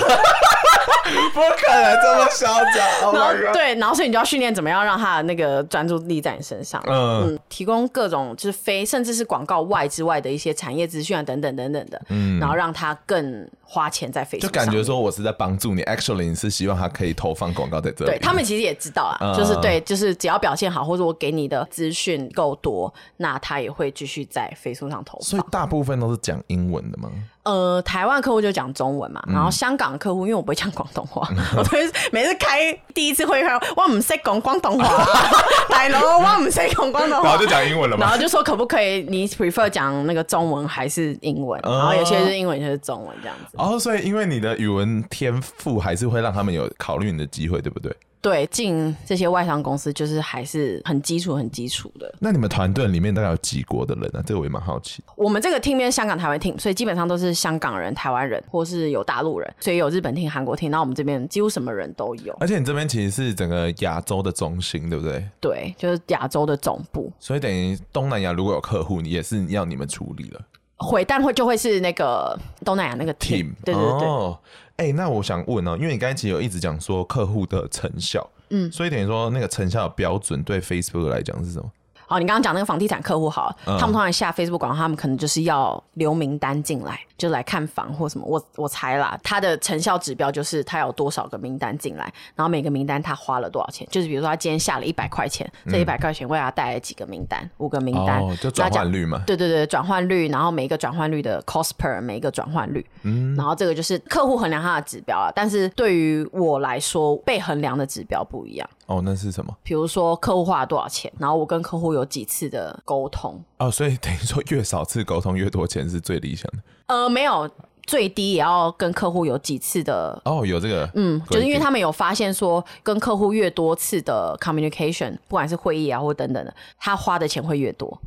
[1.34, 3.12] 不可能这么嚣张！
[3.12, 18.10] 然后对，然后所以你就要训练怎么样让他的那个专注力在你身上，嗯，嗯，提供各种就是非甚至是广告外之外的一些产业资讯啊等等等等的，嗯，然后让他更花钱在 Facebook，就感觉说我是在帮助你，actually 你是希望他可以投放广告在这里。
[18.12, 25.22] 对，他们其实也知道啊，嗯、就是对，就是只要表现好或者我给你的资讯够多，那他也会继续在 Facebook 上投放。
[25.22, 27.10] 所以大部分都是讲英文的吗？
[27.42, 31.28] 呃，台湾客户就讲中文嘛，然后香港客户，因为我不会讲广东话，
[31.59, 31.70] 我都
[32.12, 35.04] 每次开第一次会开，我唔识讲广东话，
[35.68, 43.57] 大佬我唔识讲广东话，然后就讲英文了嘛，然后就说可不可以你 prefer 讲那个中文还是英文，然后有些是英文，有些是中文这样子。
[43.59, 47.94] 哦，所以因为你的语文天赋，还是会让他们有考虑你的机会，对不对？
[48.24, 52.10] 对，进这些外商公司就是还是很基础、很基础的。
[52.18, 54.24] 那你们团队里面大概有几国的人呢、啊？
[54.26, 55.04] 这个我也蛮好奇。
[55.14, 60.70] 我们这个 team 是香港、台湾 team，所以基本上都是香港人、台湾人，或是有大陆人，所以有日本 team、韩国 team。
[60.70, 62.32] 那我们这边几乎什么人都有。
[62.40, 65.22] 而且你这边其实是整个亚洲的中心，对不对？
[65.38, 67.12] 对，就是亚洲的总部。
[67.20, 70.40] 所以等于东南亚如果有客户，你也是要你们处理了。
[70.76, 73.52] 会，但会就会是那个东南亚那个 team。
[73.64, 74.08] 对对对。
[74.08, 74.38] 哦
[74.76, 81.70] 哎、欸，那我想问哦，因为你刚才其实有一直讲说客户的成效，嗯，所以等于说那个成效的标准对 Facebook 来讲是什么？
[82.06, 86.98] 好，你刚刚讲那个房地产客户，好了，嗯、他们通常下 Facebook 广告，他们可能就是要留名单进来。
[87.16, 99.22] 就来看房或什么，我我猜啦，他的成效指标就是他有多少个名单进来，然后每个名单他花了多少钱，就是比如说他今天下了一百块钱，嗯、这一百块钱为他带来几个名单，五个名单，哦、就转换率嘛。
[99.28, 105.30] 对对对，转换率，然后每一个转换率的 cost per 每一个转换率，嗯，然后这个就是客户衡量他的指标啊。
[105.32, 108.68] 但是对于我来说，被衡量的指标不一样。
[108.86, 109.56] 哦，那是什么？
[109.62, 113.42] 比如说客户花了多少钱，然后我跟客户有几次的沟通。
[113.58, 116.58] 哦，所以等于说越少次沟通越多钱是最理想的。
[116.86, 117.48] 呃，没有，
[117.86, 120.20] 最低也要跟客户有几次的。
[120.24, 128.00] 哦，有这个，嗯，就是因为他们有发现说，跟客户越多次的 communication，不管是会议啊或等等的，他花的钱会越多。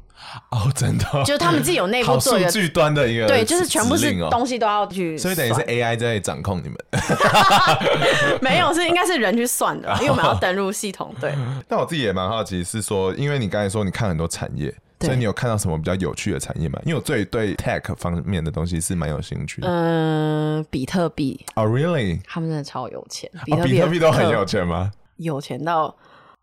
[0.50, 6.76] 哦，真的，就是他们自己有内部做数据端的一个，对，就是全部是东西都要去，所以等于是 AI 在掌控你们。
[8.42, 11.14] 没有，是应该是人去算的，因为我们要 登入系统。
[11.22, 11.36] 对。
[11.68, 14.74] 但我自己也蛮好奇，是说，因为你刚才说你看很多产业。
[15.00, 16.80] 所以你有看到什么比较有趣的产业吗？
[16.84, 19.68] 因为我最对 tech 方面的东西是蛮有兴趣的。
[19.70, 21.40] 嗯，比特币。
[21.56, 22.20] 哦，really？
[22.26, 23.30] 他们真的超有钱。
[23.46, 24.92] 比特币都很有钱吗？
[25.18, 25.96] 有钱到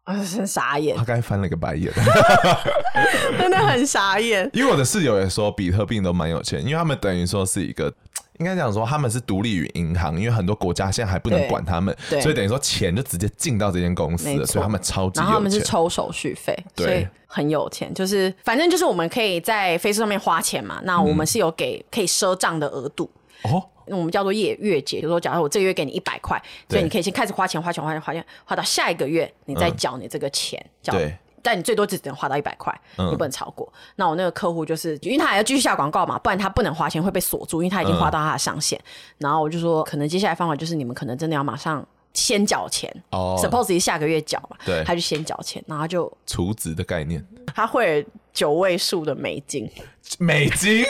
[0.05, 0.97] 很傻眼。
[0.97, 1.93] 他刚才翻了个白眼。
[3.39, 4.49] 真的很傻眼。
[4.53, 7.93] 因为我的室友也说比特币都蛮有钱，因为他们等于说是一个
[8.39, 15.23] 应该讲说他们是独立于银行，因为很多国家现在还不能管他们，所以等于说钱就直接进到这间公司了，所以他们超级有钱。
[15.23, 17.93] 然后他们是抽手续费，对，所以很有钱。
[17.95, 23.09] 就是反正就是我们可以在 Facebook 上面花钱嘛，那我们是有给可以赊账的额度。
[23.43, 31.17] 哦，我们叫做月月结，就是说假如我这个月给你一百块，所以你可以先开始花钱花钱花钱花钱，花到下一个月你再缴你这个钱，对。
[31.45, 33.71] 但你最多只能花到一百块，你不能超过。
[33.71, 38.79] 嗯、那我那个客户就是，因为他还要继续下广告嘛，不然他不能花钱会被锁住，因为他已经花到他的上限。
[38.79, 38.85] 嗯、
[39.19, 42.91] 然后我就说，可能接下来方法就是你们可能真的要马上先缴钱。
[43.11, 47.23] 哦，suppose 下个月缴嘛，对，他就先缴钱，然后就储值的概念，
[47.55, 49.71] 他会九位数的美金。
[50.19, 50.85] 美金，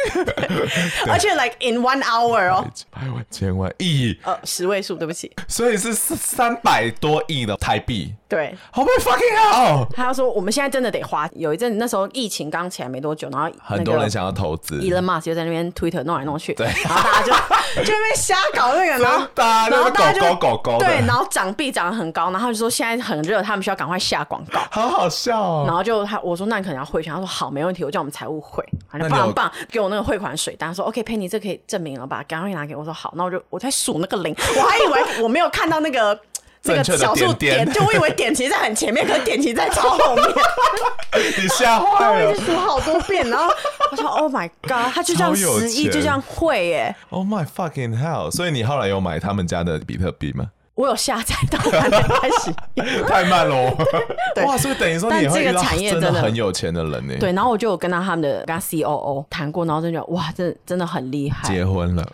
[1.09, 9.87] 而且 like in one hour 哦，百万、千万、亿，呃，十位数，对不起，所以是三百多亿的台币，对，好不 fucking hell！
[9.95, 17.33] 他要说我们现在真的得花，有一阵那时候疫情刚起来没多久，然后很多人想要投资，Elon Musk 就在那边 Twitter 弄来弄去，对，然后大家就
[17.87, 19.29] 就那边瞎搞那个，然后
[19.71, 25.65] 然后大家就狗狗狗，对，然后涨币涨得很高，然后就说现在很热，他们需要赶快下广告，好好笑哦。
[25.69, 32.25] 然后就他我说那你可能要汇钱，他说好没问题，我叫我们财务汇，反正棒棒给我那个汇款水单，说 OK，Penny 这可以证明了吧？
[32.29, 36.17] 赶快拿给我，说好，那我就我在数那个零，我还以为我没有看到那个
[36.63, 40.25] 那个小数点，就我以为点其实在很前面，可是点其实在超后面。
[41.43, 43.53] 你吓坏了，我数好多遍，然后
[43.91, 48.31] 我说 Oh my God，他就这样十亿就这样汇耶！Oh my fucking hell！
[48.31, 50.51] 所以你后来有买他们家的比特币吗？
[50.75, 52.53] 我有下载到，还没开始，
[53.07, 53.55] 太慢了。
[54.45, 57.15] 哇，是不是等于说你这个产业真的很有钱的人呢？
[57.21, 61.49] 对，然后我就有跟到他们的跟他 COO 谈过，然后真的哇，真真的很厉害。
[61.49, 62.05] 结婚了，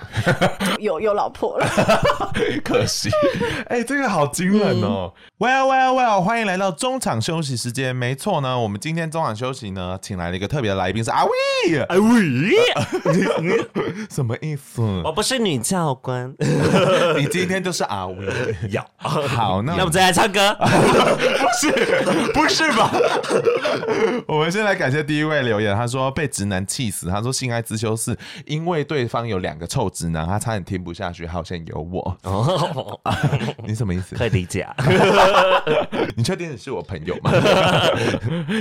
[0.78, 1.66] 有有老婆了，
[2.62, 3.08] 可惜。
[3.68, 7.96] 哎，这个好惊人哦！Well well well，欢迎来到中场休息时间。
[7.96, 11.30] 没错呢，我们今天中场休息呢，请来了一个特别的来宾是阿威。
[11.88, 12.56] 阿威，
[14.10, 14.82] 什么意思？
[15.02, 16.34] 我不是女教官，
[17.16, 18.49] 你今天就是阿威。
[18.70, 20.54] 要好，那要不再来唱歌？
[20.60, 21.72] 不是，
[22.32, 22.90] 不是吧？
[24.28, 27.08] 我们先来感谢第一位留言，他说被直男气死。
[27.08, 31.26] 他说性爱自修室因为对方有两个臭直男，他差点听不下去。
[31.26, 32.18] 好像有我，
[33.66, 34.16] 你什么意思？
[34.16, 34.74] 可以理解啊。
[36.16, 37.30] 你确定你是我朋友吗？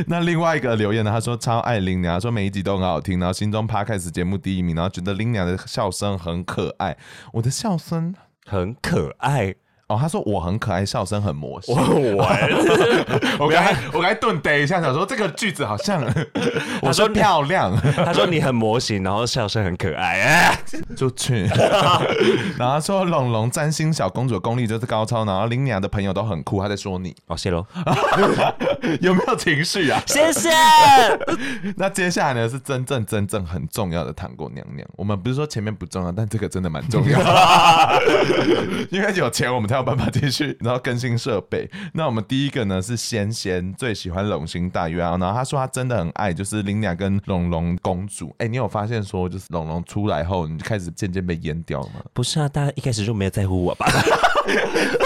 [0.07, 1.11] 那另外一个留言呢？
[1.11, 6.95] 他说超爱林娘，说每一集都很好听，然后心中 Podcast 节目第一名，然后觉得林娘的笑声很可爱。
[7.33, 8.13] 我的笑声
[8.45, 9.55] 很可爱。
[9.89, 11.75] 哦，他说我很可爱，笑声很魔性。
[11.75, 12.23] 我
[13.43, 16.03] 我刚才我刚才顿呆一下，想说这个句子好像
[16.83, 17.75] 我说漂亮，
[18.05, 20.59] 他说你很魔性，然后笑声很可爱，哎，
[20.95, 21.45] 就去。
[22.55, 27.15] 然后他说龙龙占星小公主的功力就是高超，然后林娘的朋友都很酷，他在说你。
[27.25, 27.65] 哦，谢喽。
[29.01, 29.99] 有没有情绪啊？
[30.05, 30.51] 谢谢。
[31.77, 34.87] 那接下来呢是真正真正很重要的糖果娘娘。
[34.95, 37.19] 我们不是说前面不重要，但这个真的蛮重要，
[38.91, 39.78] 因为有钱我们才。
[39.79, 41.69] 有办法继续，然后更新设备。
[41.93, 48.29] 那我们第一个呢是仙仙最喜欢龙心大悦啊，然后他说他真的很爱，就是拎娘跟龙龙公主。
[48.39, 52.01] 哎、欸，你有发现说，就是龙龙出来后，你就开始渐渐被淹掉了吗？
[52.13, 53.87] 不是啊，大家一开始就没有在乎我吧？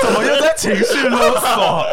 [0.02, 1.86] 怎么又在情绪勒索？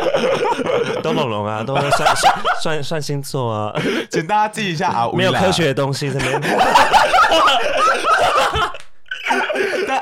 [1.03, 2.17] 都龙龙啊，都算算
[2.63, 6.41] 算算星座啊，请大家记一下啊，没有科学的东西这边。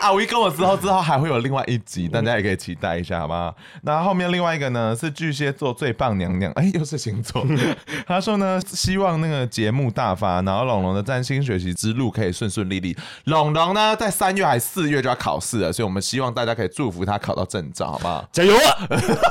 [0.09, 3.55] 但阿威跟我之后，之后还会有另外一集，大家也可以期待一下，好不好？
[3.83, 7.45] 那后面另外一个呢是巨蟹座最棒娘娘，哎、欸，又是星座。
[8.07, 12.97] 他说呢，希望那个节目大发，然后龙龙的占星学习之路可以顺顺利利。
[13.25, 18.27] 龙龙呢，在三月还是四月就要考试了，所以我们希望大家可以祝福他考到证照，好不好？
[18.33, 18.89] 加油啊！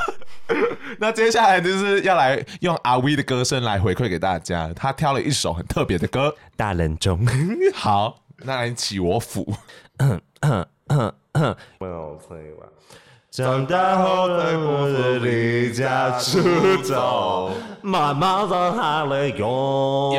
[1.00, 7.26] 那接下来就是要来用阿威的歌声来回馈给大家，他挑了一首很特别的歌，《大人中》。
[7.74, 9.56] 好，那来起我府。
[13.30, 20.12] 长大后在不是离家出走，慢慢的海里游，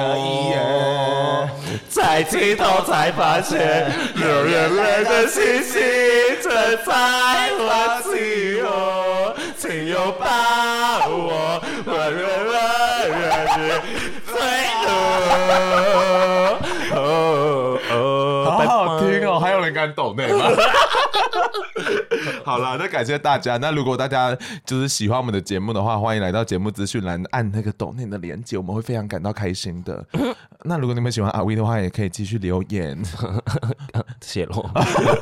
[1.88, 5.82] 在尽头才发现，流眼泪的星星
[6.40, 6.52] 正
[6.86, 10.26] 在划起我，请拥抱
[11.08, 12.52] 我，温热热
[13.08, 13.16] 热
[13.56, 13.58] 日
[14.26, 14.36] 最
[14.84, 14.86] 后。
[19.72, 20.44] 听哦，还有人敢抖内吗？
[22.44, 23.56] 好了，那感谢大家。
[23.58, 30.04] 那如果大家就是喜欢我们的节目的话，欢迎来到节目资讯栏按那个抖内的连接，我们会非常感到开心的。
[30.64, 33.00] 那如果你们喜欢阿威的话，也可以继续留言，
[34.20, 34.68] 谢喽。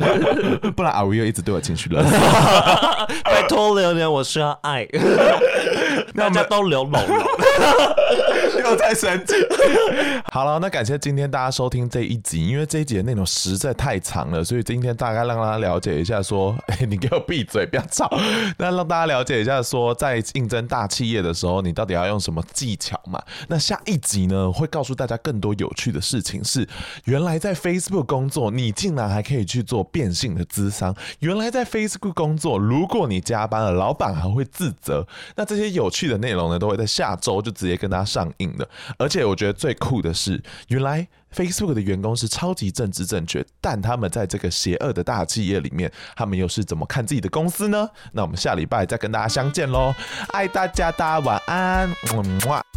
[0.77, 2.19] 不然阿威又一直对我情绪勒索。
[3.25, 4.87] 拜托留言，我需要爱。
[6.15, 7.19] 大家都留龙龙。
[8.69, 9.35] 又在生气。
[10.33, 18.11] 好了，那感谢今天大家收听这一集，因为这一集的内容实在太长了，所以今天大概让大家了解一下，说，哎、欸，你给我闭嘴，不要吵。
[18.59, 23.23] 那让大家了解一下，说在应征大企业的时候，你到底要用什么技巧嘛？
[23.49, 26.43] 那下一集呢，会告诉大家更多有趣的事情。
[26.45, 26.67] 是
[27.05, 30.95] 原来在 Facebook 工作，你竟然还可以去做变性的咨商。
[31.21, 35.07] 原来在 Facebook 工作，如果你加班了，老板还会自责。
[35.35, 38.56] 那这些有趣的内容呢，都会在下周就直接跟大家上映
[38.99, 47.89] 而且我觉得最酷的是，原来 Facebook 的员工是超级政治正确，但他们在这个邪恶的大企业里面，他们又是怎么看自己的公司呢？
[48.13, 49.95] 那我们下礼拜再跟大家相见喽！
[50.29, 52.76] 爱大家，大家晚安，么么。